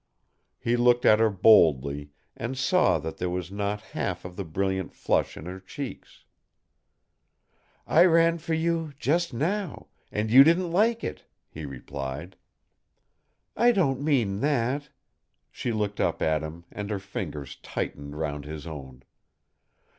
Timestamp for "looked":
0.77-1.05, 15.71-16.01